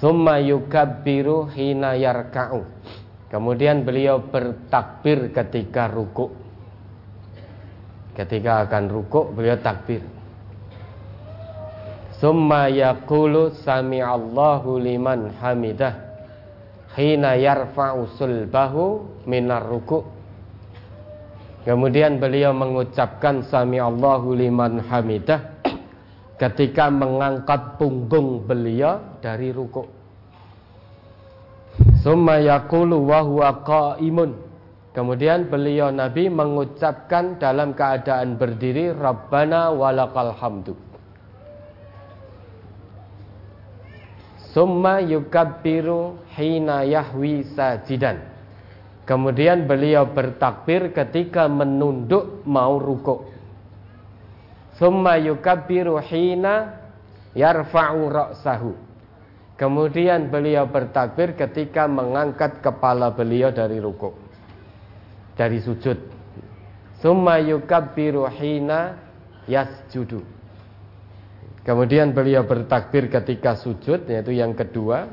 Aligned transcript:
Summa 0.00 0.40
yukabbiru 0.40 1.52
hina 1.52 1.92
yarka'u. 1.92 2.64
Kemudian 3.28 3.84
beliau 3.84 4.24
bertakbir 4.24 5.28
ketika 5.30 5.92
ruku. 5.92 6.32
Ketika 8.16 8.64
akan 8.64 8.88
ruku 8.88 9.28
beliau 9.36 9.60
takbir. 9.60 10.02
Summa 12.16 12.72
yaqulu 12.72 13.52
sami'allahu 13.60 14.80
liman 14.80 15.36
hamidah 15.36 15.94
hina 16.96 17.36
yarfa'u 17.36 18.16
sulbahu 18.16 19.04
minar 19.28 19.68
ruku. 19.68 20.04
Kemudian 21.60 22.16
beliau 22.16 22.56
mengucapkan 22.56 23.44
sami'allahu 23.44 24.32
liman 24.32 24.80
hamidah 24.80 25.59
ketika 26.40 26.88
mengangkat 26.88 27.76
punggung 27.76 28.48
beliau 28.48 29.20
dari 29.20 29.52
ruku. 29.52 29.84
Summa 32.00 32.40
yaqulu 32.40 32.96
wa 33.04 33.20
huwa 33.20 33.50
qaimun. 33.60 34.32
Kemudian 34.90 35.46
beliau 35.52 35.92
Nabi 35.92 36.32
mengucapkan 36.32 37.38
dalam 37.38 37.76
keadaan 37.76 38.40
berdiri 38.40 38.90
Rabbana 38.90 39.70
walakal 39.70 40.34
hamdu. 40.34 40.74
Summa 44.50 44.98
yukabbiru 44.98 46.18
hina 46.34 46.82
yahwi 46.82 47.46
sajidan. 47.54 48.18
Kemudian 49.06 49.70
beliau 49.70 50.10
bertakbir 50.10 50.90
ketika 50.90 51.46
menunduk 51.46 52.42
mau 52.48 52.80
rukuk. 52.82 53.30
Summa 54.80 55.20
yukabbiru 55.20 56.00
hina 56.00 56.80
yarfa'u 57.36 58.00
ra'sahu. 58.08 58.72
Kemudian 59.60 60.32
beliau 60.32 60.64
bertakbir 60.72 61.36
ketika 61.36 61.84
mengangkat 61.84 62.64
kepala 62.64 63.12
beliau 63.12 63.52
dari 63.52 63.76
ruku. 63.76 64.08
Dari 65.36 65.60
sujud. 65.60 66.00
Summa 67.04 67.36
yukabbiru 67.44 68.24
hina 68.32 68.96
yasjudu. 69.44 70.24
Kemudian 71.60 72.16
beliau 72.16 72.48
bertakbir 72.48 73.12
ketika 73.12 73.60
sujud 73.60 74.08
yaitu 74.08 74.32
yang 74.32 74.56
kedua. 74.56 75.12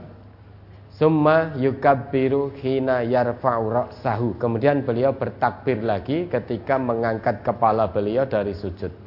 Summa 0.95 1.59
yukabbiru 1.59 2.55
hina 2.55 3.03
yarfa'u 3.03 3.67
ra'sahu. 3.67 4.39
Kemudian 4.39 4.87
beliau 4.87 5.11
bertakbir 5.11 5.83
lagi 5.83 6.31
ketika 6.31 6.79
mengangkat 6.79 7.43
kepala 7.43 7.91
beliau 7.91 8.23
dari 8.23 8.55
sujud. 8.55 9.06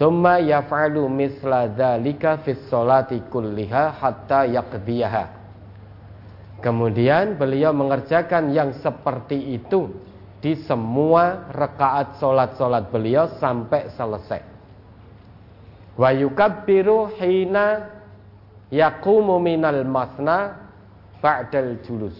Summa 0.00 0.40
yaf'alu 0.40 1.12
misla 1.12 1.68
dzalika 1.68 2.40
fis 2.40 2.56
sholati 2.72 3.20
kulliha 3.28 4.00
hatta 4.00 4.48
yaqdiyaha. 4.48 5.24
Kemudian 6.64 7.36
beliau 7.36 7.76
mengerjakan 7.76 8.48
yang 8.48 8.72
seperti 8.80 9.60
itu 9.60 9.92
di 10.40 10.56
semua 10.64 11.52
rakaat 11.52 12.16
solat-solat 12.16 12.88
beliau 12.88 13.28
sampai 13.36 13.92
selesai. 13.92 14.40
Wa 16.00 16.16
yukabbiru 16.16 17.12
hina 17.20 17.92
yaqumu 18.72 19.36
minal 19.36 19.84
masna 19.84 20.64
ba'dal 21.20 21.76
julus. 21.84 22.16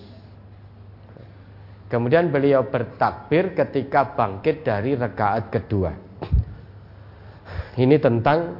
Kemudian 1.88 2.28
beliau 2.28 2.68
bertakbir 2.68 3.56
ketika 3.56 4.12
bangkit 4.12 4.68
dari 4.68 5.00
rakaat 5.00 5.48
kedua. 5.48 6.09
Ini 7.78 7.96
tentang 8.02 8.58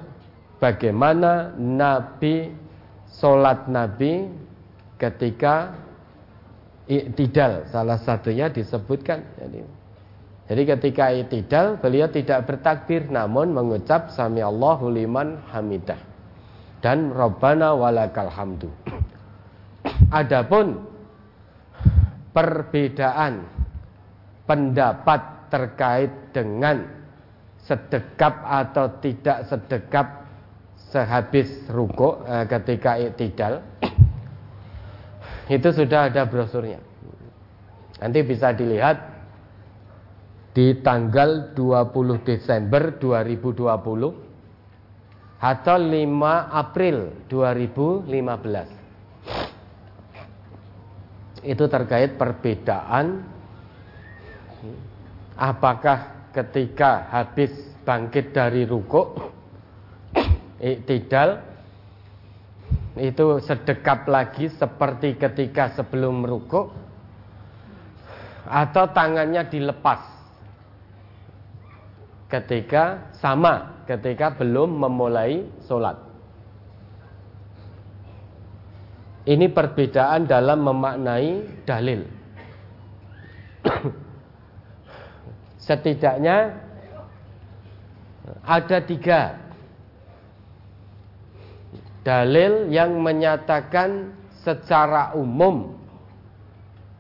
bagaimana 0.63 1.55
Nabi 1.59 2.51
Sholat 3.11 3.67
Nabi 3.67 4.31
ketika 5.01 5.75
Iktidal. 6.91 7.71
Salah 7.71 8.03
satunya 8.03 8.51
disebutkan. 8.51 9.23
Jadi, 9.39 9.63
jadi 10.51 10.63
ketika 10.75 11.15
iktidal 11.15 11.79
beliau 11.79 12.11
tidak 12.11 12.51
bertakbir 12.51 13.07
namun 13.07 13.55
mengucap 13.55 14.11
sami 14.11 14.43
Allahu 14.43 14.91
liman 14.91 15.39
hamidah. 15.55 15.99
Dan 16.83 17.15
Rabbana 17.15 17.79
walakal 17.79 18.27
hamdu. 18.27 18.67
Adapun 20.11 20.83
perbedaan 22.35 23.47
pendapat 24.51 25.47
terkait 25.55 26.11
dengan 26.35 26.83
sedekap 27.71 28.43
atau 28.43 28.99
tidak 28.99 29.47
sedekap 29.47 30.27
sehabis 30.91 31.71
ruko 31.71 32.27
eh, 32.27 32.51
ketika 32.51 32.99
iktidal 32.99 33.63
itu 35.47 35.71
sudah 35.71 36.11
ada 36.11 36.27
brosurnya. 36.27 36.83
Nanti 38.03 38.27
bisa 38.27 38.51
dilihat 38.55 38.99
di 40.51 40.83
tanggal 40.83 41.55
20 41.55 42.27
Desember 42.27 42.99
2020 42.99 43.63
atau 45.39 45.77
5 45.79 45.95
April 46.53 46.97
2015 47.31 48.11
itu 51.41 51.65
terkait 51.65 52.21
perbedaan 52.21 53.25
apakah 55.41 56.20
ketika 56.31 57.11
habis 57.11 57.51
bangkit 57.83 58.31
dari 58.31 58.63
rukuk 58.67 59.19
iktidal 60.63 61.43
itu 62.99 63.39
sedekap 63.43 64.07
lagi 64.11 64.51
seperti 64.51 65.15
ketika 65.15 65.75
sebelum 65.79 66.27
rukuk 66.27 66.75
atau 68.51 68.85
tangannya 68.91 69.47
dilepas. 69.47 70.19
Ketika 72.31 73.11
sama 73.19 73.83
ketika 73.91 74.31
belum 74.39 74.87
memulai 74.87 75.43
sholat. 75.67 75.99
Ini 79.27 79.51
perbedaan 79.51 80.31
dalam 80.31 80.63
memaknai 80.63 81.63
dalil 81.67 82.07
Setidaknya 85.71 86.51
ada 88.43 88.83
tiga 88.83 89.39
dalil 92.03 92.75
yang 92.75 92.99
menyatakan 92.99 94.11
secara 94.43 95.15
umum 95.15 95.79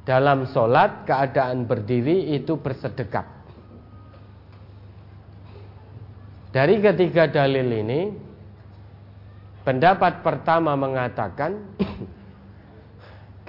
dalam 0.07 0.47
sholat 0.55 1.03
keadaan 1.03 1.67
berdiri 1.67 2.31
itu 2.39 2.63
bersedekap. 2.63 3.27
Dari 6.55 6.79
ketiga 6.79 7.27
dalil 7.27 7.67
ini, 7.75 8.01
pendapat 9.67 10.23
pertama 10.23 10.79
mengatakan 10.79 11.75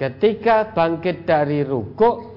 ketika 0.02 0.74
bangkit 0.74 1.30
dari 1.30 1.62
rukuk 1.62 2.31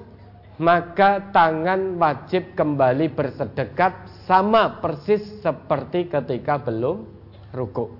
maka 0.56 1.20
tangan 1.36 2.00
wajib 2.00 2.56
kembali 2.56 3.12
bersedekap 3.12 4.08
sama 4.24 4.80
persis 4.80 5.20
seperti 5.44 6.08
ketika 6.08 6.56
belum 6.56 7.04
ruku. 7.52 7.92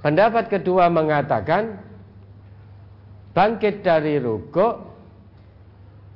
Pendapat 0.00 0.48
kedua 0.48 0.88
mengatakan 0.88 1.78
bangkit 3.36 3.84
dari 3.84 4.16
rukuk 4.18 4.92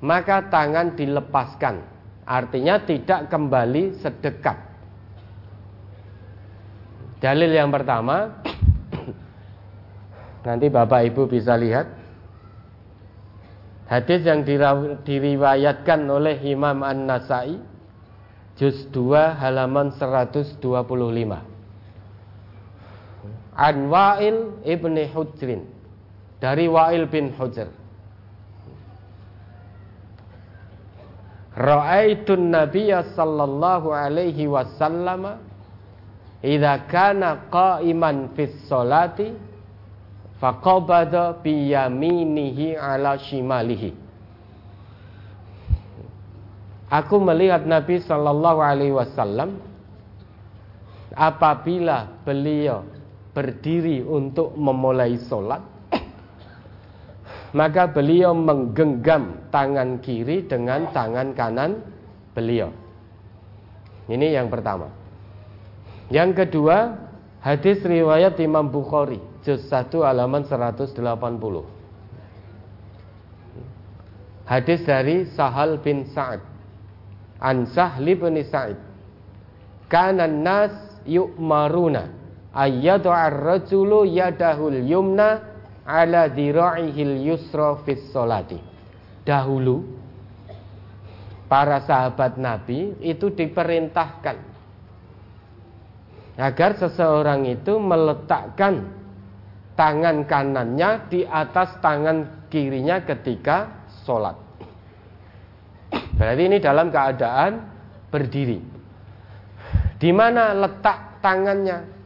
maka 0.01 0.49
tangan 0.49 0.97
dilepaskan. 0.97 1.95
Artinya 2.27 2.83
tidak 2.83 3.31
kembali 3.31 4.03
sedekap. 4.03 4.59
Dalil 7.23 7.55
yang 7.55 7.71
pertama 7.71 8.43
nanti 10.47 10.67
Bapak 10.67 11.07
Ibu 11.07 11.31
bisa 11.31 11.55
lihat 11.55 12.06
hadis 13.87 14.27
yang 14.27 14.43
diriwayatkan 15.03 16.01
oleh 16.11 16.39
Imam 16.43 16.83
An-Nasai 16.83 17.59
juz 18.59 18.87
2 18.91 19.41
halaman 19.41 19.95
125 19.95 20.59
An 23.57 23.77
Wa'il 23.89 24.61
ibni 24.69 25.09
Hujrin 25.09 25.65
dari 26.37 26.69
Wa'il 26.69 27.09
bin 27.09 27.33
Hujr. 27.33 27.73
Ra'aitun 31.57 32.53
Nabiya 32.53 33.17
sallallahu 33.17 33.89
alaihi 33.89 34.45
wasallam 34.45 35.41
idza 36.45 36.85
kana 36.93 37.49
qa'iman 37.49 38.37
fis 38.37 38.53
salati 38.69 39.33
faqabada 40.41 41.41
bi 41.41 41.73
yaminihi 41.73 42.77
ala 42.77 43.17
shimalihi. 43.17 43.93
Aku 46.87 47.19
melihat 47.19 47.67
Nabi 47.67 47.99
sallallahu 47.99 48.61
alaihi 48.63 48.95
wasallam 48.95 49.59
apabila 51.11 52.23
beliau 52.23 52.87
berdiri 53.35 54.07
untuk 54.07 54.55
memulai 54.55 55.19
sholat 55.27 55.61
maka 57.57 57.89
beliau 57.89 58.37
menggenggam 58.37 59.49
tangan 59.49 59.99
kiri 60.05 60.45
dengan 60.45 60.93
tangan 60.93 61.33
kanan 61.33 61.81
beliau. 62.37 62.69
Ini 64.07 64.37
yang 64.39 64.53
pertama. 64.53 64.93
Yang 66.13 66.47
kedua 66.47 66.95
hadis 67.43 67.83
riwayat 67.83 68.39
Imam 68.39 68.71
Bukhari 68.71 69.19
juz 69.47 69.63
1 69.71 69.95
halaman 70.03 70.43
180 70.43 70.91
hadis 74.47 74.81
dari 74.87 75.27
Sahal 75.35 75.83
bin 75.83 76.07
Sa'ad. 76.11 76.41
An 77.43 77.69
Sahli 77.69 78.17
bin 78.17 78.39
Sa'id. 78.47 78.79
Kanan 79.91 80.43
nas 80.43 80.73
yu'maruna 81.05 82.11
ayyadu 82.55 83.11
ar-rajulu 83.11 84.07
yadahul 84.09 84.83
yumna 84.83 85.45
ala 85.85 86.31
dira'ihil 86.31 87.23
yusra 87.27 87.83
fis 87.85 88.03
solati. 88.11 88.59
Dahulu 89.27 89.83
para 91.51 91.83
sahabat 91.83 92.39
Nabi 92.39 92.99
itu 93.03 93.31
diperintahkan 93.31 94.39
agar 96.39 96.71
seseorang 96.79 97.47
itu 97.47 97.79
meletakkan 97.79 98.96
tangan 99.77 100.25
kanannya 100.25 101.13
di 101.13 101.23
atas 101.23 101.79
tangan 101.85 102.49
kirinya 102.51 103.05
ketika 103.05 103.87
sholat. 104.03 104.35
Berarti 106.17 106.43
ini 106.49 106.59
dalam 106.59 106.89
keadaan 106.89 107.53
berdiri. 108.09 108.59
Di 110.01 110.11
mana 110.13 110.57
letak 110.57 111.21
tangannya? 111.21 111.97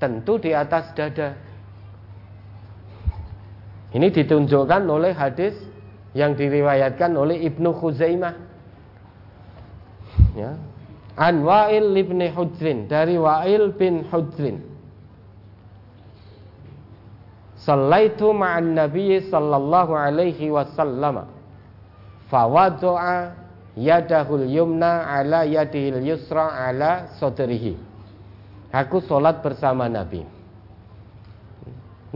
tentu 0.00 0.40
di 0.40 0.56
atas 0.56 0.90
dada. 0.96 1.36
Ini 3.92 4.08
ditunjukkan 4.08 4.82
oleh 4.88 5.12
hadis 5.12 5.54
yang 6.16 6.34
diriwayatkan 6.34 7.12
oleh 7.14 7.36
Ibnu 7.46 7.70
Khuzaimah. 7.76 8.34
Ya. 10.34 10.56
An 11.20 11.44
Wa'il 11.44 11.92
ibn 12.00 12.24
Hujrin 12.32 12.88
dari 12.88 13.20
Wa'il 13.20 13.76
bin 13.76 14.08
Hujrin. 14.08 14.64
Sallaitu 17.60 18.32
ma'an 18.32 18.72
Nabi 18.72 19.20
sallallahu 19.28 19.92
alaihi 19.92 20.48
wasallam. 20.48 21.28
Fawadu'a 22.32 23.36
yadahul 23.76 24.48
yumna 24.48 25.04
ala 25.04 25.44
yadihil 25.44 26.00
yusra 26.00 26.48
ala 26.68 27.12
sodrihi. 27.20 27.76
Aku 28.70 29.02
sholat 29.04 29.42
bersama 29.44 29.90
Nabi. 29.90 30.24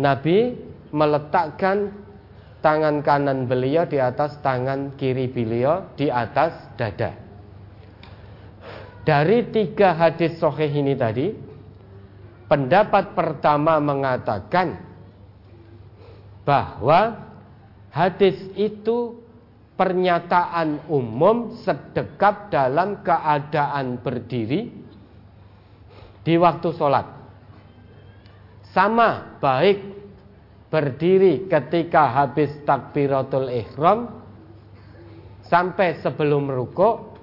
Nabi 0.00 0.55
meletakkan 0.94 1.93
tangan 2.64 3.05
kanan 3.05 3.44
beliau 3.44 3.85
di 3.85 4.00
atas 4.00 4.41
tangan 4.41 4.96
kiri 4.96 5.29
beliau 5.29 5.93
di 5.99 6.08
atas 6.08 6.56
dada. 6.79 7.12
Dari 9.05 9.52
tiga 9.52 9.93
hadis 9.93 10.41
sohih 10.41 10.73
ini 10.73 10.96
tadi, 10.96 11.29
pendapat 12.49 13.12
pertama 13.12 13.76
mengatakan 13.76 14.81
bahwa 16.44 17.25
hadis 17.88 18.37
itu 18.55 19.25
pernyataan 19.75 20.87
umum 20.87 21.58
sedekap 21.67 22.52
dalam 22.52 23.02
keadaan 23.02 23.99
berdiri 23.99 24.70
di 26.23 26.35
waktu 26.38 26.69
sholat. 26.76 27.06
Sama 28.70 29.38
baik 29.38 29.82
berdiri 30.70 31.46
ketika 31.46 32.11
habis 32.11 32.50
takbiratul 32.67 33.46
ihram 33.50 34.23
sampai 35.46 36.02
sebelum 36.02 36.50
ruko 36.50 37.14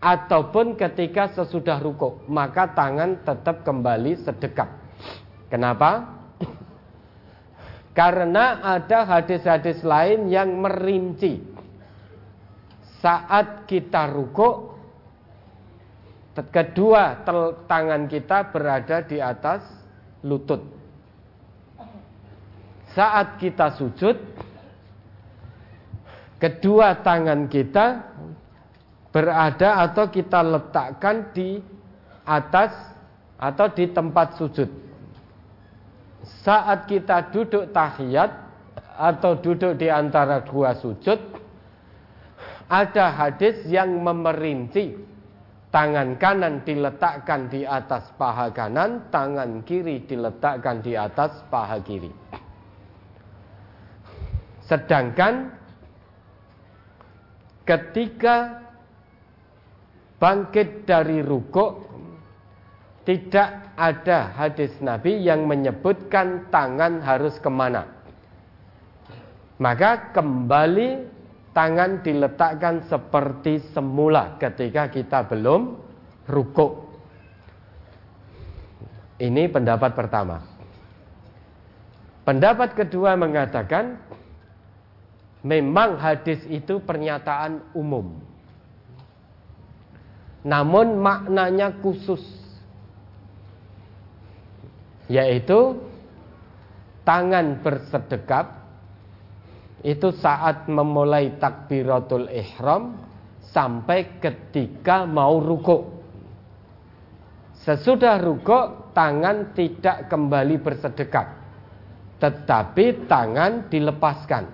ataupun 0.00 0.74
ketika 0.80 1.30
sesudah 1.36 1.76
ruko 1.84 2.24
maka 2.26 2.72
tangan 2.72 3.20
tetap 3.20 3.60
kembali 3.64 4.16
sedekap. 4.24 4.72
Kenapa? 5.52 6.21
Karena 7.92 8.64
ada 8.64 9.04
hadis-hadis 9.04 9.84
lain 9.84 10.32
yang 10.32 10.48
merinci 10.56 11.44
saat 13.04 13.68
kita 13.68 14.08
ruko 14.08 14.72
Kedua, 16.32 17.20
tangan 17.68 18.08
kita 18.08 18.48
berada 18.48 19.04
di 19.04 19.20
atas 19.20 19.60
lutut. 20.24 20.64
Saat 22.96 23.36
kita 23.36 23.76
sujud, 23.76 24.16
kedua 26.40 27.04
tangan 27.04 27.52
kita 27.52 28.16
berada 29.12 29.84
atau 29.84 30.08
kita 30.08 30.40
letakkan 30.40 31.36
di 31.36 31.60
atas 32.24 32.72
atau 33.36 33.68
di 33.68 33.92
tempat 33.92 34.40
sujud. 34.40 34.72
Saat 36.22 36.86
kita 36.86 37.34
duduk 37.34 37.74
tahiyat 37.74 38.30
atau 38.94 39.38
duduk 39.38 39.74
di 39.74 39.90
antara 39.90 40.42
dua 40.46 40.78
sujud, 40.78 41.18
ada 42.70 43.04
hadis 43.10 43.66
yang 43.66 43.90
memerinci 44.00 45.12
Tangan 45.72 46.20
kanan 46.20 46.60
diletakkan 46.68 47.48
di 47.48 47.64
atas 47.64 48.12
paha 48.20 48.52
kanan, 48.52 49.08
tangan 49.08 49.64
kiri 49.64 50.04
diletakkan 50.04 50.84
di 50.84 50.92
atas 50.92 51.32
paha 51.48 51.80
kiri. 51.80 52.12
Sedangkan 54.68 55.48
ketika 57.64 58.68
bangkit 60.20 60.84
dari 60.84 61.24
rukuk 61.24 61.91
tidak 63.02 63.74
ada 63.74 64.30
hadis 64.38 64.70
Nabi 64.78 65.26
yang 65.26 65.46
menyebutkan 65.50 66.50
tangan 66.54 67.02
harus 67.02 67.34
ke 67.42 67.50
mana. 67.50 67.86
Maka 69.58 70.14
kembali 70.14 71.06
tangan 71.54 72.02
diletakkan 72.02 72.82
seperti 72.86 73.62
semula 73.70 74.38
ketika 74.38 74.90
kita 74.90 75.26
belum 75.26 75.78
rukuk. 76.30 76.90
Ini 79.22 79.50
pendapat 79.50 79.94
pertama. 79.94 80.42
Pendapat 82.22 82.74
kedua 82.74 83.14
mengatakan 83.14 83.98
memang 85.46 85.98
hadis 85.98 86.42
itu 86.50 86.82
pernyataan 86.82 87.62
umum. 87.74 88.18
Namun 90.42 90.98
maknanya 90.98 91.70
khusus. 91.82 92.41
Yaitu 95.12 95.76
tangan 97.04 97.60
bersedekap 97.60 98.64
itu 99.84 100.08
saat 100.16 100.70
memulai 100.72 101.36
takbiratul 101.36 102.32
ihram 102.32 102.96
sampai 103.52 104.16
ketika 104.22 105.04
mau 105.04 105.36
ruku. 105.36 106.00
Sesudah 107.62 108.18
rukuk 108.18 108.90
tangan 108.90 109.54
tidak 109.54 110.10
kembali 110.10 110.58
bersedekap 110.58 111.26
Tetapi 112.18 113.06
tangan 113.06 113.70
dilepaskan 113.70 114.44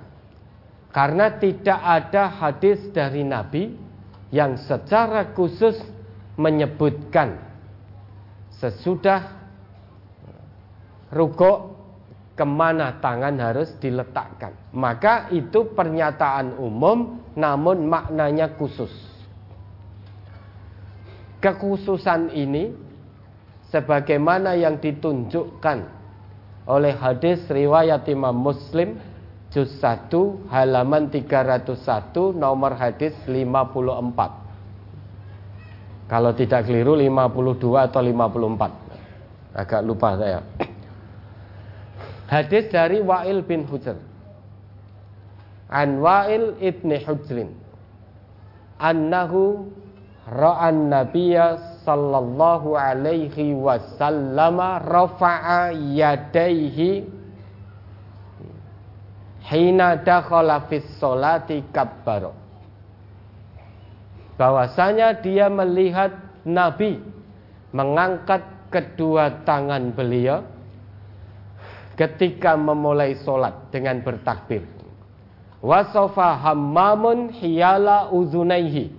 Karena 0.92 1.32
tidak 1.40 1.80
ada 1.80 2.28
hadis 2.28 2.92
dari 2.92 3.24
Nabi 3.24 3.72
Yang 4.28 4.68
secara 4.68 5.32
khusus 5.32 5.80
menyebutkan 6.36 7.40
Sesudah 8.60 9.37
rukuk 11.12 11.76
ke 12.38 12.46
mana 12.46 13.02
tangan 13.02 13.34
harus 13.42 13.74
diletakkan. 13.82 14.54
Maka 14.70 15.26
itu 15.34 15.74
pernyataan 15.74 16.54
umum 16.62 17.18
namun 17.34 17.90
maknanya 17.90 18.54
khusus. 18.54 18.94
Kekhususan 21.42 22.30
ini 22.34 22.70
sebagaimana 23.70 24.54
yang 24.54 24.78
ditunjukkan 24.78 25.98
oleh 26.68 26.92
hadis 26.94 27.48
riwayat 27.48 28.04
Imam 28.12 28.36
Muslim 28.36 29.00
juz 29.48 29.72
1 29.80 30.12
halaman 30.52 31.08
301 31.08 32.36
nomor 32.36 32.76
hadis 32.76 33.16
54 33.24 36.04
kalau 36.04 36.36
tidak 36.36 36.68
keliru 36.68 36.92
52 37.00 37.88
atau 37.88 38.04
54 38.04 39.56
agak 39.56 39.80
lupa 39.80 40.20
saya 40.20 40.44
hadis 42.28 42.68
dari 42.68 43.00
Wa'il 43.00 43.42
bin 43.42 43.64
Hujr. 43.64 43.96
An 45.68 45.98
Wa'il 46.00 46.56
ibni 46.60 47.00
Hujrin. 47.02 47.52
Annahu 48.78 49.66
ra'an 50.28 50.92
nabiyya 50.92 51.80
sallallahu 51.82 52.76
alaihi 52.76 53.56
wasallam 53.56 54.60
rafa'a 54.84 55.72
yadaihi 55.72 57.08
hina 59.48 59.96
dakhala 60.04 60.68
fis 60.68 60.84
salati 61.00 61.64
kabbaro 61.72 62.36
bahwasanya 64.36 65.18
dia 65.24 65.48
melihat 65.48 66.12
Nabi 66.44 67.00
mengangkat 67.72 68.44
kedua 68.68 69.42
tangan 69.48 69.96
beliau 69.96 70.44
ketika 71.98 72.54
memulai 72.54 73.18
solat 73.26 73.74
dengan 73.74 73.98
bertakbir 74.00 74.62
wasofa 75.58 76.38
hammamun 76.38 77.34
hiyala 77.34 78.14
uzunaihi 78.14 78.94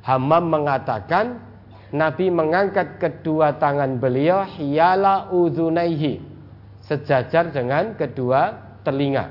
Hammam 0.00 0.48
mengatakan 0.48 1.44
Nabi 1.90 2.32
mengangkat 2.32 3.02
kedua 3.02 3.58
tangan 3.58 3.98
beliau 3.98 4.46
hiyala 4.46 5.28
uzunaihi 5.34 6.22
sejajar 6.86 7.50
dengan 7.50 7.98
kedua 7.98 8.56
telinga. 8.86 9.30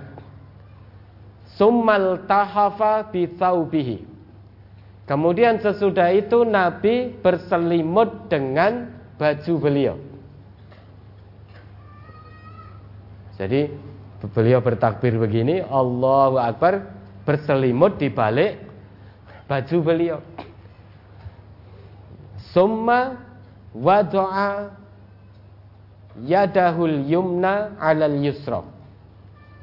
Summal 1.57 2.23
tahafa 2.29 3.09
bithaubihi. 3.09 4.05
Kemudian 5.09 5.57
sesudah 5.57 6.13
itu 6.13 6.45
Nabi 6.45 7.17
berselimut 7.19 8.29
dengan 8.29 8.93
baju 9.17 9.53
beliau. 9.57 9.97
Jadi 13.39 13.71
beliau 14.35 14.59
bertakbir 14.59 15.15
begini, 15.15 15.63
Allahu 15.63 16.35
Akbar 16.35 16.91
berselimut 17.23 17.95
di 17.95 18.11
balik 18.11 18.59
baju 19.47 19.77
beliau. 19.79 20.19
Summa 22.51 23.15
wada'a 23.71 24.75
yadahul 26.19 27.07
yumna 27.07 27.79
alal 27.79 28.19
yusra. 28.19 28.59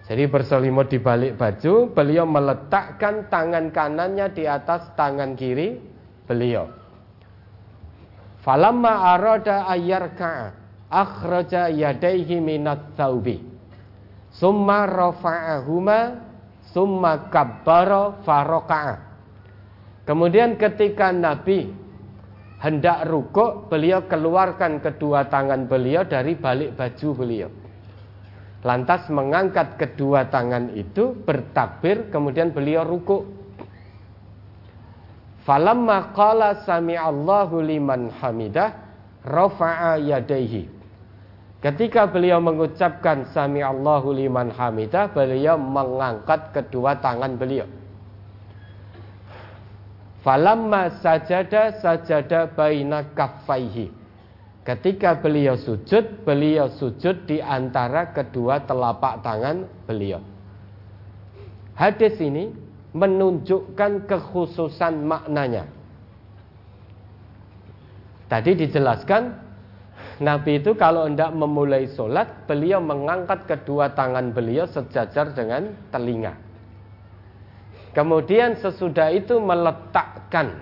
Jadi 0.09 0.25
berselimut 0.30 0.88
di 0.88 0.97
balik 0.97 1.37
baju, 1.37 1.92
beliau 1.92 2.25
meletakkan 2.25 3.28
tangan 3.28 3.75
kanannya 3.75 4.33
di 4.33 4.49
atas 4.49 4.88
tangan 4.97 5.37
kiri 5.37 5.76
beliau. 6.25 6.71
Falamma 8.40 9.12
arada 9.12 9.66
ayyarka 9.66 10.54
akhraja 10.87 11.68
yadaihi 11.68 12.38
minat 12.38 12.95
thawbi. 12.95 13.55
Summa 14.37 14.85
rafa'ahuma 14.85 15.99
summa 16.76 17.33
kabbara 17.33 18.21
faroka'a. 18.21 18.95
Kemudian 20.05 20.61
ketika 20.61 21.09
Nabi 21.09 21.73
hendak 22.61 23.09
rukuk, 23.09 23.73
beliau 23.73 24.05
keluarkan 24.05 24.85
kedua 24.85 25.26
tangan 25.33 25.64
beliau 25.64 26.05
dari 26.05 26.37
balik 26.37 26.76
baju 26.76 27.09
beliau. 27.16 27.50
Lantas 28.61 29.09
mengangkat 29.09 29.81
kedua 29.81 30.28
tangan 30.28 30.75
itu 30.76 31.16
bertakbir, 31.16 32.12
kemudian 32.12 32.52
beliau 32.52 32.85
rukuk. 32.85 33.25
Falamma 35.49 36.12
qala 36.12 36.66
sami'allahu 36.66 37.62
liman 37.62 38.12
hamidah 38.21 38.75
rafa'a 39.23 39.97
yadaihi. 40.02 40.75
Ketika 41.56 42.04
beliau 42.04 42.36
mengucapkan 42.38 43.32
sami'allahu 43.32 44.12
liman 44.12 44.52
hamidah, 44.52 45.08
beliau 45.08 45.56
mengangkat 45.56 46.52
kedua 46.52 47.00
tangan 47.00 47.34
beliau. 47.40 47.64
Falamma 50.20 51.00
sajada 51.00 51.80
sajada 51.80 52.50
baina 52.50 53.08
kaffaihi. 53.14 53.88
Ketika 54.66 55.14
beliau 55.22 55.54
sujud, 55.54 56.26
beliau 56.26 56.66
sujud 56.75 57.25
di 57.30 57.38
antara 57.38 58.10
kedua 58.10 58.66
telapak 58.66 59.22
tangan 59.22 59.62
beliau. 59.86 60.18
Hadis 61.78 62.18
ini 62.18 62.50
menunjukkan 62.90 64.10
kekhususan 64.10 65.06
maknanya. 65.06 65.70
Tadi 68.26 68.58
dijelaskan 68.58 69.46
Nabi 70.16 70.64
itu 70.64 70.73
kalau 70.73 71.04
hendak 71.04 71.28
memulai 71.37 71.92
sholat 71.92 72.49
Beliau 72.49 72.80
mengangkat 72.80 73.44
kedua 73.44 73.92
tangan 73.92 74.32
beliau 74.32 74.64
sejajar 74.64 75.37
dengan 75.37 75.76
telinga 75.92 76.46
Kemudian 77.96 78.61
sesudah 78.61 79.08
itu 79.08 79.40
meletakkan 79.40 80.61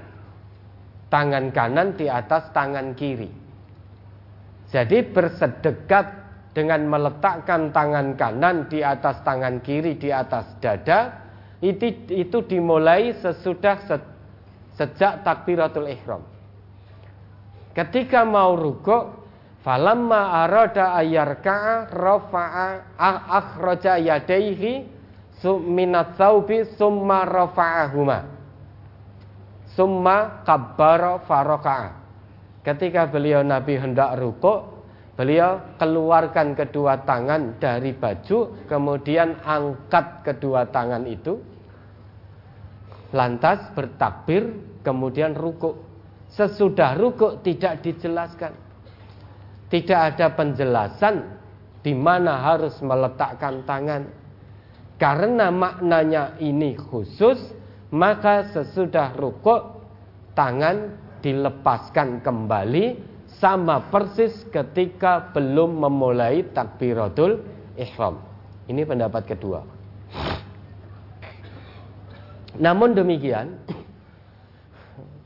tangan 1.10 1.50
kanan 1.50 1.98
di 1.98 2.06
atas 2.06 2.46
tangan 2.54 2.94
kiri. 2.94 3.26
Jadi 4.70 5.02
bersedekat 5.10 6.06
dengan 6.54 6.86
meletakkan 6.86 7.74
tangan 7.74 8.14
kanan 8.14 8.70
di 8.70 8.86
atas 8.86 9.18
tangan 9.26 9.58
kiri 9.66 9.98
di 9.98 10.14
atas 10.14 10.46
dada 10.62 11.26
itu, 11.58 12.06
itu 12.06 12.38
dimulai 12.46 13.10
sesudah 13.18 13.82
se, 13.82 13.96
sejak 14.78 15.26
takbiratul 15.26 15.90
ihram. 15.90 16.22
Ketika 17.74 18.22
mau 18.22 18.54
rukuk, 18.54 19.23
falamma 19.64 20.44
arada 20.44 20.92
ayarka'a 21.00 21.88
rafa'a 21.88 22.68
akhraja 23.32 23.96
yadaihi 23.96 24.92
minat 25.44 26.16
saubi 26.16 26.64
summa 26.76 27.24
rafa'ahuma. 27.24 28.32
Summa 29.74 30.44
kabbara 30.46 31.18
faroka'a 31.24 31.90
ketika 32.62 33.10
beliau 33.10 33.42
Nabi 33.42 33.76
hendak 33.76 34.16
rukuk 34.16 34.86
beliau 35.18 35.76
keluarkan 35.76 36.54
kedua 36.54 37.02
tangan 37.02 37.58
dari 37.58 37.90
baju 37.92 38.64
kemudian 38.70 39.36
angkat 39.42 40.22
kedua 40.24 40.70
tangan 40.70 41.04
itu 41.04 41.42
lantas 43.10 43.68
bertakbir 43.74 44.54
kemudian 44.86 45.34
rukuk. 45.34 45.82
Sesudah 46.34 46.98
rukuk 46.98 47.46
tidak 47.46 47.82
dijelaskan 47.84 48.63
tidak 49.68 50.14
ada 50.14 50.26
penjelasan 50.34 51.24
di 51.84 51.92
mana 51.92 52.40
harus 52.40 52.76
meletakkan 52.80 53.64
tangan 53.68 54.24
karena 54.94 55.50
maknanya 55.50 56.38
ini 56.38 56.78
khusus, 56.78 57.36
maka 57.90 58.46
sesudah 58.54 59.14
rukuk 59.18 59.82
tangan 60.38 60.94
dilepaskan 61.18 62.22
kembali 62.22 62.98
sama 63.42 63.90
persis 63.90 64.46
ketika 64.54 65.34
belum 65.34 65.82
memulai 65.82 66.46
takbiratul 66.54 67.42
ihram. 67.74 68.22
Ini 68.70 68.86
pendapat 68.86 69.34
kedua. 69.34 69.60
Namun 72.54 72.94
demikian, 72.94 73.50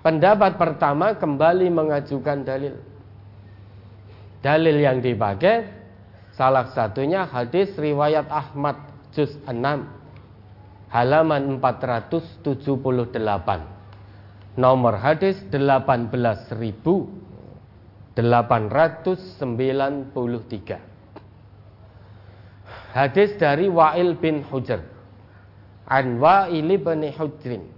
pendapat 0.01 0.57
pertama 0.57 1.13
kembali 1.13 1.69
mengajukan 1.69 2.41
dalil. 2.41 2.75
Dalil 4.39 4.79
yang 4.79 5.03
dipakai 5.03 5.67
salah 6.39 6.71
satunya 6.71 7.27
hadis 7.27 7.75
riwayat 7.75 8.31
Ahmad 8.31 8.79
juz 9.11 9.35
6 9.43 9.51
halaman 10.95 11.59
478 11.59 12.39
nomor 14.55 14.95
hadis 14.95 15.43
18828 15.51 18.15
893 18.15 20.87
Hadis 22.89 23.37
dari 23.39 23.71
Wa'il 23.71 24.19
bin 24.19 24.43
Hujr. 24.43 24.83
An 25.87 26.19
Wa'il 26.19 26.67
bin 26.83 27.07
Hujrin 27.15 27.78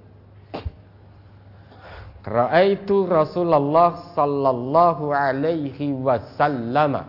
Ra'aitu 2.20 3.08
Rasulullah 3.08 4.12
sallallahu 4.12 5.08
alaihi 5.08 5.96
wasallam 5.96 7.08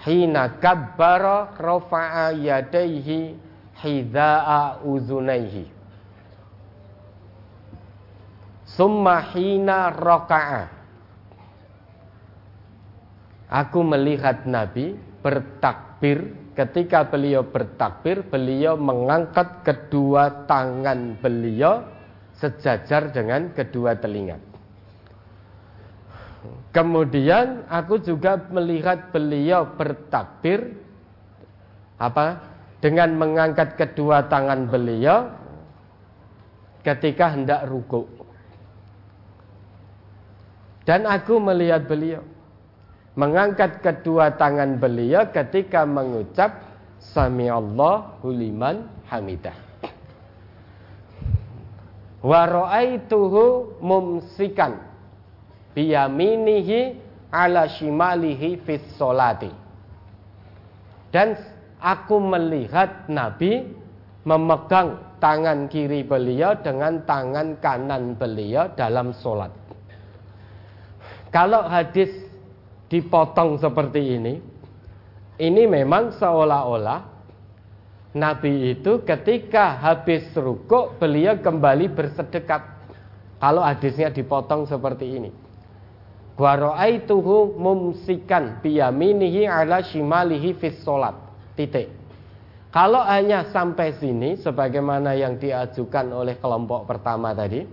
hina 0.00 0.56
kabbara 0.56 1.52
rafa'a 1.52 2.32
yadayhi 2.32 3.36
hidha'a 3.76 4.80
uzunaihi. 4.88 5.68
Summa 8.72 9.20
hina 9.36 9.92
raka'a. 9.92 10.64
Aku 13.52 13.84
melihat 13.84 14.48
Nabi 14.48 14.96
bertakbir. 15.20 16.40
Ketika 16.52 17.08
beliau 17.08 17.48
bertakbir 17.48 18.28
beliau 18.28 18.76
mengangkat 18.76 19.64
kedua 19.64 20.44
tangan 20.44 21.16
beliau 21.16 21.80
sejajar 22.42 23.14
dengan 23.14 23.54
kedua 23.54 23.94
telinga. 23.94 24.42
Kemudian 26.74 27.62
aku 27.70 28.02
juga 28.02 28.34
melihat 28.50 29.14
beliau 29.14 29.62
bertakbir 29.78 30.74
apa? 32.02 32.50
Dengan 32.82 33.14
mengangkat 33.14 33.78
kedua 33.78 34.26
tangan 34.26 34.66
beliau 34.66 35.30
ketika 36.82 37.30
hendak 37.30 37.62
ruku. 37.70 38.10
Dan 40.82 41.06
aku 41.06 41.38
melihat 41.38 41.86
beliau 41.86 42.26
mengangkat 43.14 43.78
kedua 43.78 44.34
tangan 44.34 44.82
beliau 44.82 45.30
ketika 45.30 45.86
mengucap 45.86 46.58
Sami 46.98 47.46
Allahu 47.46 48.34
liman 48.34 48.90
hamidah 49.06 49.71
wa 52.22 52.40
ra'aituhu 52.46 53.78
mumsikan. 53.82 54.78
Biyaminihi 55.74 56.96
ala 57.32 57.68
shimalihi 57.68 58.62
fis 58.62 58.84
solati. 58.96 59.50
Dan 61.12 61.36
aku 61.82 62.16
melihat 62.22 63.10
Nabi 63.10 63.68
memegang 64.24 65.18
tangan 65.18 65.68
kiri 65.68 66.06
beliau 66.06 66.56
dengan 66.62 67.02
tangan 67.04 67.58
kanan 67.60 68.16
beliau 68.16 68.70
dalam 68.74 69.12
solat. 69.14 69.50
Kalau 71.32 71.64
hadis 71.64 72.12
dipotong 72.92 73.56
seperti 73.56 74.20
ini 74.20 74.34
ini 75.40 75.62
memang 75.64 76.12
seolah-olah 76.16 77.11
Nabi 78.12 78.76
itu 78.76 79.00
ketika 79.08 79.80
habis 79.80 80.28
rukuk 80.36 81.00
beliau 81.00 81.40
kembali 81.40 81.88
bersedekap. 81.92 82.84
Kalau 83.40 83.64
hadisnya 83.64 84.12
dipotong 84.12 84.68
seperti 84.68 85.06
ini. 85.18 85.30
Wa 86.36 86.54
ra'aituhu 86.54 87.58
mumsikan 87.58 88.60
biyaminihi 88.62 89.48
ala 89.48 89.82
shimalihi 89.82 90.54
fis 90.60 90.78
solat. 90.84 91.16
Titik. 91.56 91.90
Kalau 92.72 93.04
hanya 93.04 93.52
sampai 93.52 94.00
sini 94.00 94.40
sebagaimana 94.40 95.12
yang 95.12 95.36
diajukan 95.36 96.08
oleh 96.08 96.40
kelompok 96.40 96.88
pertama 96.88 97.36
tadi, 97.36 97.68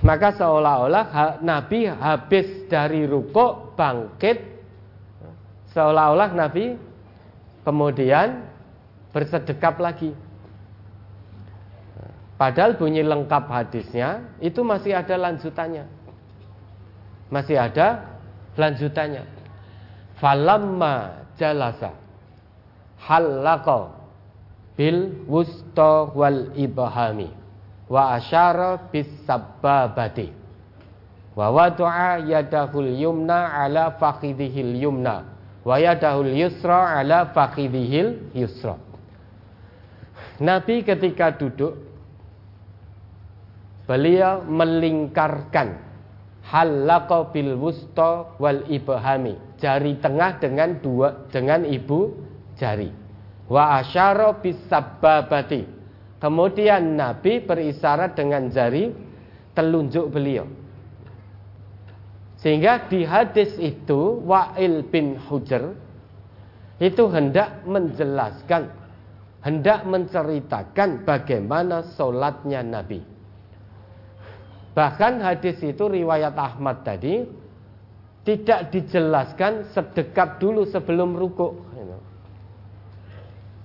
maka 0.00 0.32
seolah-olah 0.32 1.36
Nabi 1.44 1.84
habis 1.84 2.64
dari 2.72 3.04
rukuk 3.04 3.76
bangkit 3.76 4.38
seolah-olah 5.76 6.30
Nabi 6.32 6.72
kemudian 7.68 8.48
bersedekap 9.10 9.78
lagi. 9.78 10.14
Padahal 12.40 12.80
bunyi 12.80 13.04
lengkap 13.04 13.44
hadisnya 13.52 14.24
itu 14.40 14.64
masih 14.64 14.96
ada 14.96 15.12
lanjutannya. 15.20 15.84
Masih 17.28 17.60
ada 17.60 18.16
lanjutannya. 18.56 19.28
Falamma 20.16 21.20
jalasa 21.36 21.92
halaqa 23.00 23.96
bil 24.76 25.24
wusta 25.24 26.12
wal 26.12 26.52
ibhami 26.56 27.32
wa 27.88 28.16
asyara 28.16 28.88
bis 28.92 29.08
sababati 29.24 30.32
wa 31.32 31.48
wada'a 31.48 32.20
yadahul 32.24 32.88
yumna 32.88 33.64
ala 33.64 33.96
fakhidihil 33.96 34.76
yumna 34.76 35.24
wa 35.64 35.76
yadahul 35.80 36.28
yusra 36.28 37.00
ala 37.00 37.32
fakhidihil 37.32 38.32
yusra 38.36 38.76
Nabi 40.40 40.82
ketika 40.86 41.36
duduk 41.36 41.76
beliau 43.84 44.46
melingkarkan 44.46 45.78
halaqa 46.46 47.30
bil 47.34 47.58
wusta 47.58 48.34
wal 48.40 48.64
ibhami. 48.70 49.36
Jari 49.60 50.00
tengah 50.00 50.40
dengan 50.40 50.80
dua 50.80 51.28
dengan 51.28 51.68
ibu 51.68 52.16
jari. 52.56 52.88
Wa 53.50 53.82
asyara 53.82 54.40
bis 54.40 54.56
sababati 54.70 55.80
kemudian 56.20 56.94
Nabi 56.94 57.42
berisyarat 57.42 58.14
dengan 58.14 58.52
jari 58.52 58.92
telunjuk 59.56 60.12
beliau. 60.12 60.46
Sehingga 62.40 62.88
di 62.88 63.04
hadis 63.04 63.52
itu 63.60 64.24
Wa'il 64.24 64.88
bin 64.88 65.20
Hujr 65.28 65.76
itu 66.80 67.04
hendak 67.12 67.60
menjelaskan 67.68 68.79
hendak 69.40 69.88
menceritakan 69.88 71.04
bagaimana 71.08 71.84
sholatnya 71.96 72.60
Nabi. 72.60 73.00
Bahkan 74.70 75.12
hadis 75.20 75.58
itu 75.64 75.84
riwayat 75.90 76.36
Ahmad 76.36 76.86
tadi 76.86 77.26
tidak 78.22 78.70
dijelaskan 78.70 79.72
sedekap 79.72 80.38
dulu 80.38 80.68
sebelum 80.68 81.16
ruku. 81.16 81.48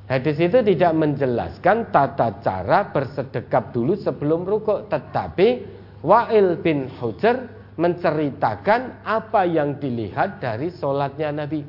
Hadis 0.05 0.37
itu 0.37 0.61
tidak 0.61 0.93
menjelaskan 0.93 1.89
tata 1.89 2.37
cara 2.45 2.93
bersedekap 2.93 3.73
dulu 3.73 3.97
sebelum 3.97 4.45
ruku, 4.45 4.85
tetapi 4.85 5.65
Wa'il 6.05 6.61
bin 6.61 6.85
Hujr 7.01 7.49
menceritakan 7.73 9.01
apa 9.01 9.49
yang 9.49 9.81
dilihat 9.81 10.37
dari 10.37 10.69
sholatnya 10.69 11.33
Nabi. 11.33 11.65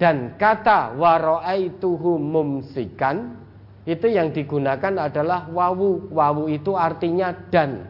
Dan 0.00 0.40
kata 0.40 0.96
waro'aituhu 0.96 2.16
mumsikan 2.16 3.36
itu 3.84 4.08
yang 4.08 4.32
digunakan 4.32 5.12
adalah 5.12 5.44
wawu. 5.52 6.08
Wawu 6.08 6.48
itu 6.48 6.72
artinya 6.72 7.36
dan. 7.52 7.84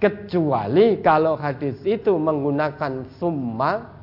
Kecuali 0.00 1.04
kalau 1.04 1.36
hadis 1.36 1.76
itu 1.84 2.16
menggunakan 2.16 3.04
summa 3.20 4.00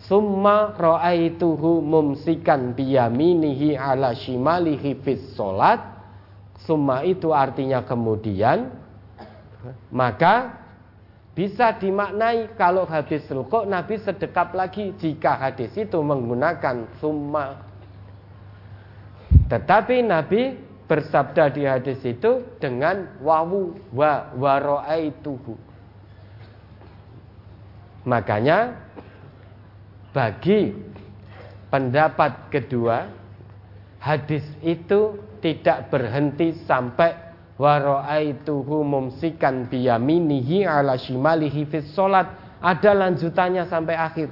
Summa 0.00 0.76
ro'aituhu 0.80 1.84
mumsikan 1.84 2.72
biyaminihi 2.72 3.76
ala 3.76 4.16
shimalihi 4.16 5.00
fis 5.00 5.36
solat 5.36 5.80
Summa 6.64 7.04
itu 7.04 7.32
artinya 7.32 7.84
kemudian 7.84 8.68
Maka 9.92 10.59
bisa 11.30 11.78
dimaknai 11.78 12.58
kalau 12.58 12.82
habis 12.84 13.22
rukuk 13.30 13.64
Nabi 13.64 14.02
sedekap 14.02 14.50
lagi 14.50 14.90
jika 14.98 15.38
hadis 15.38 15.70
itu 15.78 15.98
menggunakan 16.02 16.90
summa. 16.98 17.62
Tetapi 19.46 20.02
Nabi 20.02 20.58
bersabda 20.90 21.54
di 21.54 21.62
hadis 21.62 22.02
itu 22.02 22.42
dengan 22.58 23.22
wawu 23.22 23.78
wa 23.94 24.34
waro'aituhu. 24.34 25.54
Makanya 28.10 28.74
bagi 30.10 30.74
pendapat 31.70 32.50
kedua 32.50 33.06
hadis 34.02 34.42
itu 34.66 35.14
tidak 35.38 35.94
berhenti 35.94 36.58
sampai 36.66 37.29
wa 37.60 37.76
ra'aituhu 37.76 38.80
mumsikan 38.80 39.68
biyaminihi 39.68 40.64
ala 40.64 40.96
shimalihi 40.96 41.68
fis 41.68 41.92
salat. 41.92 42.32
Ada 42.64 42.96
lanjutannya 42.96 43.68
sampai 43.68 43.96
akhir. 43.96 44.28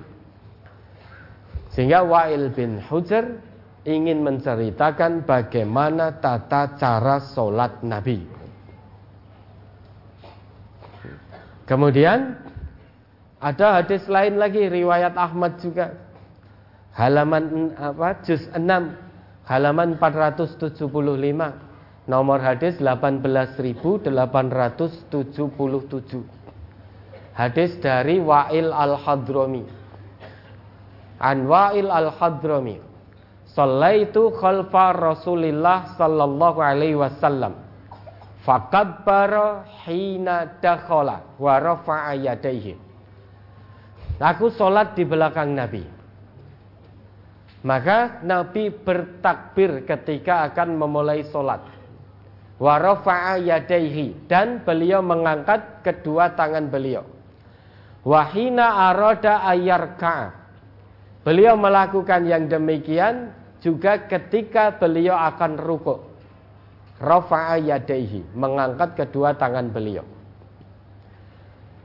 Sehingga 1.77 2.05
Wa'il 2.09 2.49
bin 2.57 2.81
Hujr 2.81 3.41
ingin 3.85 4.25
menceritakan 4.25 5.29
bagaimana 5.29 6.17
tata 6.21 6.77
cara 6.81 7.21
solat 7.21 7.85
Nabi. 7.85 8.25
Kemudian 11.69 12.33
ada 13.45 13.81
hadis 13.81 14.09
lain 14.09 14.41
lagi 14.41 14.65
riwayat 14.73 15.13
Ahmad 15.17 15.61
juga. 15.61 15.93
Halaman 16.97 17.77
apa 17.77 18.25
juz 18.25 18.43
6 18.57 18.65
halaman 19.47 19.97
475 19.97 21.68
Nomor 22.09 22.41
hadis 22.41 22.81
18877. 22.81 24.09
Hadis 27.37 27.77
dari 27.85 28.17
Wa'il 28.17 28.73
Al-Hadrami. 28.73 29.69
An 31.21 31.45
Wa'il 31.45 31.93
Al-Hadrami. 31.93 32.81
Sallaitu 33.53 34.33
khalfa 34.41 34.97
Rasulillah 34.97 36.01
sallallahu 36.01 36.65
alaihi 36.65 36.97
wasallam. 36.97 37.61
Fakabbara 38.41 39.69
hina 39.85 40.49
dakhala 40.65 41.37
wa 41.37 41.55
rafa'a. 41.61 42.17
Aku 44.19 44.49
sholat 44.57 44.97
di 44.97 45.05
belakang 45.05 45.53
Nabi. 45.53 45.85
Maka 47.69 48.25
Nabi 48.25 48.73
bertakbir 48.73 49.85
ketika 49.85 50.49
akan 50.49 50.81
memulai 50.81 51.29
sholat. 51.29 51.78
Wa 52.59 52.75
rafa'a 52.77 53.39
yadayhi. 53.39 54.27
Dan 54.27 54.67
beliau 54.67 54.99
mengangkat 55.01 55.87
kedua 55.87 56.35
tangan 56.35 56.67
beliau. 56.67 57.07
Wahina 58.03 58.91
aroda 58.91 59.47
ayarka. 59.47 60.35
Beliau 61.23 61.59
melakukan 61.59 62.27
yang 62.27 62.47
demikian 62.47 63.35
juga 63.59 64.07
ketika 64.07 64.75
beliau 64.75 65.19
akan 65.19 65.59
rukuk. 65.59 66.01
Rafa'a 66.99 67.63
yadaihi, 67.63 68.35
mengangkat 68.35 68.99
kedua 68.99 69.39
tangan 69.39 69.71
beliau. 69.71 70.03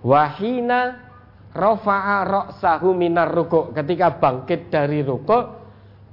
Wahina 0.02 1.00
rafa'a 1.54 2.26
ra'sahu 2.26 2.98
minar 2.98 3.30
rukuk. 3.30 3.78
Ketika 3.78 4.18
bangkit 4.18 4.74
dari 4.74 5.06
rukuk, 5.06 5.63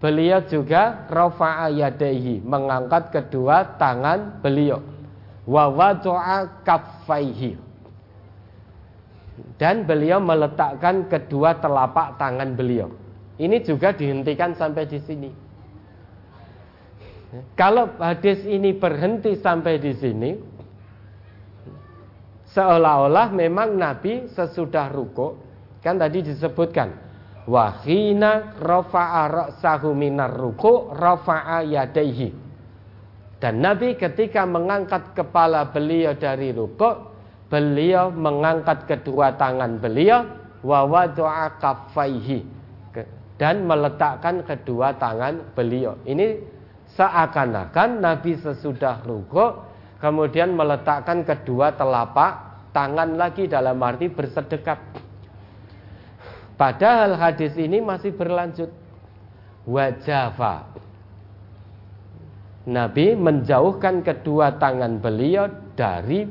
beliau 0.01 0.41
juga 0.49 1.07
rafa'a 1.07 1.69
yadaihi, 1.71 2.43
mengangkat 2.43 3.13
kedua 3.13 3.77
tangan 3.77 4.41
beliau. 4.41 4.81
Wa 5.45 5.69
wada'a 5.69 6.49
dan 9.57 9.85
beliau 9.85 10.21
meletakkan 10.21 11.09
kedua 11.09 11.57
telapak 11.61 12.17
tangan 12.17 12.57
beliau. 12.57 12.89
Ini 13.41 13.65
juga 13.65 13.93
dihentikan 13.93 14.53
sampai 14.57 14.85
di 14.85 15.01
sini. 15.01 15.31
Kalau 17.57 17.95
hadis 18.01 18.43
ini 18.45 18.75
berhenti 18.75 19.39
sampai 19.39 19.79
di 19.79 19.93
sini, 19.97 20.31
seolah-olah 22.53 23.31
memang 23.33 23.79
Nabi 23.79 24.29
sesudah 24.35 24.91
ruko, 24.91 25.39
kan 25.81 25.97
tadi 25.97 26.27
disebutkan, 26.27 26.91
wahina 27.51 28.55
rafa'a 28.63 29.23
ra'sahu 29.27 29.91
minar 29.91 30.31
ruku 30.31 30.95
rafa'a 30.95 31.67
yadaihi. 31.67 32.31
Dan 33.43 33.65
Nabi 33.65 33.99
ketika 33.99 34.47
mengangkat 34.47 35.17
kepala 35.17 35.75
beliau 35.75 36.15
dari 36.15 36.55
ruko, 36.55 37.11
beliau 37.51 38.15
mengangkat 38.15 38.87
kedua 38.87 39.35
tangan 39.35 39.83
beliau 39.83 40.23
wa 40.63 40.87
wada'a 40.87 41.59
kaffaihi 41.59 42.63
dan 43.41 43.65
meletakkan 43.65 44.45
kedua 44.45 44.95
tangan 45.01 45.57
beliau. 45.57 45.97
Ini 46.05 46.37
seakan-akan 46.93 48.05
Nabi 48.05 48.37
sesudah 48.37 49.01
rukuk 49.03 49.65
kemudian 50.05 50.53
meletakkan 50.53 51.25
kedua 51.25 51.73
telapak 51.73 52.69
tangan 52.77 53.17
lagi 53.17 53.49
dalam 53.49 53.81
arti 53.81 54.13
bersedekap. 54.13 55.10
Padahal 56.61 57.17
hadis 57.17 57.57
ini 57.57 57.81
masih 57.81 58.13
berlanjut. 58.13 58.69
Wajafa. 59.65 60.69
Nabi 62.69 63.17
menjauhkan 63.17 64.05
kedua 64.05 64.61
tangan 64.61 65.01
beliau 65.01 65.49
dari 65.73 66.29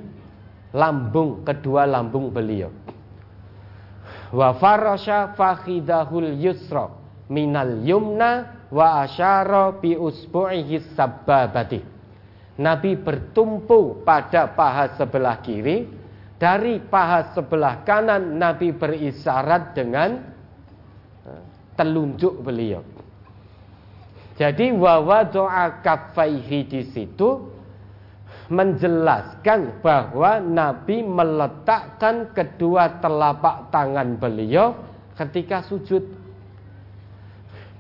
lambung 0.78 1.42
kedua 1.42 1.90
lambung 1.90 2.30
beliau. 2.30 2.70
Wa 4.30 4.54
farasha 4.54 5.34
fakhidahul 5.34 6.38
yusra 6.38 6.94
minal 7.34 7.82
yumna 7.82 8.62
wa 8.70 9.02
asyara 9.02 9.74
bi 9.82 9.98
usbu'ihi 9.98 10.94
sababati. 10.94 11.82
Nabi 12.62 12.94
bertumpu 13.02 14.06
pada 14.06 14.46
paha 14.54 14.94
sebelah 14.94 15.42
kiri, 15.42 15.90
dari 16.40 16.80
paha 16.80 17.36
sebelah 17.36 17.84
kanan 17.84 18.40
Nabi 18.40 18.72
berisyarat 18.72 19.76
dengan 19.76 20.24
eh, 21.28 21.44
telunjuk 21.76 22.40
beliau. 22.40 22.82
Jadi 24.40 24.72
wa 24.72 25.20
doa 25.28 25.84
kafaihi 25.84 26.64
di 26.64 26.82
situ 26.96 27.60
menjelaskan 28.48 29.84
bahwa 29.84 30.40
Nabi 30.40 31.04
meletakkan 31.04 32.32
kedua 32.32 33.04
telapak 33.04 33.68
tangan 33.68 34.16
beliau 34.16 34.80
ketika 35.20 35.68
sujud. 35.68 36.02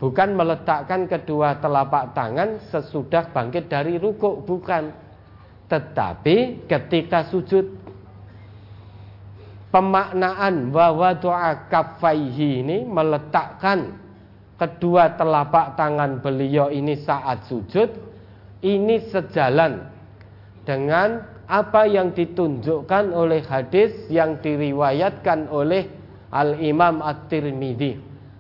Bukan 0.03 0.35
meletakkan 0.35 1.07
kedua 1.07 1.59
telapak 1.59 2.11
tangan 2.11 2.59
sesudah 2.71 3.31
bangkit 3.31 3.71
dari 3.71 3.95
rukuk, 3.95 4.43
bukan. 4.43 4.91
Tetapi 5.67 6.67
ketika 6.67 7.27
sujud 7.27 7.88
pemaknaan 9.69 10.73
bahwa 10.73 11.13
doa 11.17 11.69
kafaihi 11.69 12.65
ini 12.65 12.77
meletakkan 12.89 13.97
kedua 14.57 15.15
telapak 15.15 15.77
tangan 15.77 16.19
beliau 16.19 16.73
ini 16.73 16.97
saat 16.99 17.45
sujud 17.47 17.89
ini 18.65 19.07
sejalan 19.07 19.87
dengan 20.65 21.23
apa 21.49 21.89
yang 21.89 22.13
ditunjukkan 22.13 23.09
oleh 23.09 23.41
hadis 23.45 23.93
yang 24.11 24.37
diriwayatkan 24.43 25.49
oleh 25.49 25.89
Al-Imam 26.29 27.01
At-Tirmidzi 27.01 27.97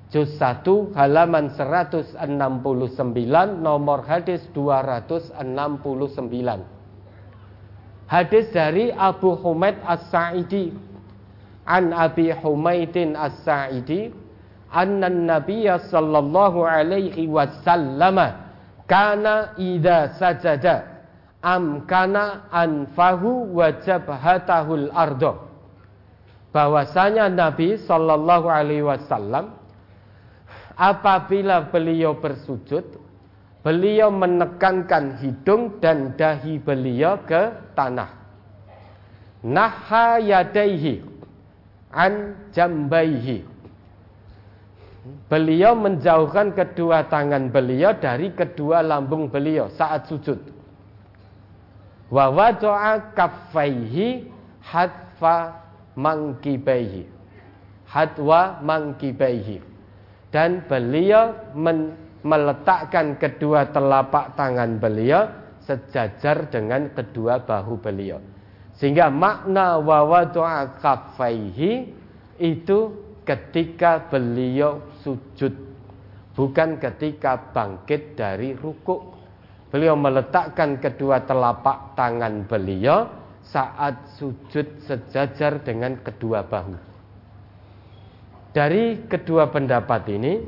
juz 0.09 0.37
1 0.37 0.97
halaman 0.97 1.53
169 1.53 2.17
nomor 3.61 4.01
hadis 4.05 4.41
269 4.53 5.37
hadis 8.09 8.45
dari 8.49 8.89
Abu 8.89 9.37
Humaid 9.37 9.77
As-Sa'idi 9.85 10.88
an 11.69 11.93
Abi 11.93 12.33
Humaidin 12.33 13.13
As-Sa'idi 13.13 14.09
anna 14.73 15.09
Nabiya 15.09 15.85
sallallahu 15.85 16.65
alaihi 16.65 17.29
wasallam 17.29 18.17
kana 18.89 19.53
idza 19.61 20.17
sajada 20.17 21.05
amkana 21.45 22.49
anfahu 22.49 23.53
wajabhatahul 23.53 24.89
ardo 24.91 25.49
bahwasanya 26.49 27.29
Nabi 27.29 27.77
Shallallahu 27.77 28.49
Alaihi 28.49 28.85
Wasallam 28.85 29.53
apabila 30.73 31.69
beliau 31.69 32.17
bersujud 32.17 32.97
beliau 33.61 34.09
menekankan 34.09 35.21
hidung 35.21 35.77
dan 35.77 36.15
dahi 36.17 36.57
beliau 36.57 37.21
ke 37.23 37.75
tanah. 37.77 38.17
Naha 39.39 40.19
yadaihi 40.19 41.18
an 41.93 42.37
jambaihi. 42.53 43.45
Beliau 45.25 45.73
menjauhkan 45.73 46.53
kedua 46.53 47.07
tangan 47.09 47.49
beliau 47.49 47.97
dari 47.97 48.29
kedua 48.33 48.85
lambung 48.85 49.31
beliau 49.31 49.71
saat 49.73 50.05
sujud. 50.05 50.37
Wa 52.09 52.29
wada'a 52.29 53.13
kaffaihi 53.13 54.29
hatfa 54.61 55.65
mangkibaihi. 55.97 57.09
Hatwa 57.89 58.61
mangkibaihi. 58.61 59.65
Dan 60.29 60.61
beliau 60.69 61.33
men, 61.57 61.97
meletakkan 62.21 63.17
kedua 63.17 63.73
telapak 63.73 64.37
tangan 64.37 64.77
beliau 64.77 65.25
sejajar 65.65 66.53
dengan 66.53 66.93
kedua 66.93 67.41
bahu 67.41 67.81
beliau 67.81 68.21
sehingga 68.79 69.11
makna 69.11 69.77
wa 69.77 70.07
wada'a 70.07 70.79
kaffaihi 70.79 71.91
itu 72.39 72.79
ketika 73.27 74.07
beliau 74.07 74.79
sujud 75.03 75.51
bukan 76.33 76.79
ketika 76.79 77.51
bangkit 77.51 78.15
dari 78.15 78.55
rukuk 78.55 79.19
Beliau 79.69 79.93
meletakkan 79.93 80.81
kedua 80.81 81.21
telapak 81.29 81.93
tangan 81.93 82.49
beliau 82.49 83.05
saat 83.45 84.17
sujud 84.17 84.65
sejajar 84.81 85.61
dengan 85.61 85.93
kedua 86.01 86.41
bahu. 86.41 86.73
Dari 88.49 89.05
kedua 89.05 89.45
pendapat 89.53 90.09
ini, 90.09 90.41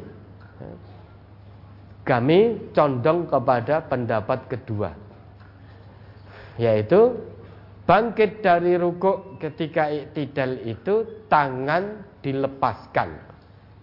kami 2.02 2.74
condong 2.74 3.30
kepada 3.30 3.86
pendapat 3.86 4.50
kedua, 4.50 4.90
yaitu 6.58 7.14
bangkit 7.86 8.46
dari 8.46 8.78
rukuk 8.78 9.42
ketika 9.42 9.90
iktidal 9.90 10.58
itu 10.64 11.26
tangan 11.28 12.06
dilepaskan, 12.22 13.10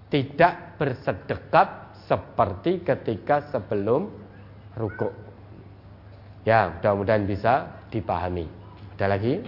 tidak 0.09 0.79
bersedekap 0.79 1.99
seperti 2.09 2.81
ketika 2.87 3.45
sebelum 3.53 4.09
rukuk. 4.79 5.13
Ya, 6.49 6.73
mudah-mudahan 6.79 7.29
bisa 7.29 7.85
dipahami. 7.93 8.49
Ada 8.97 9.07
lagi? 9.15 9.45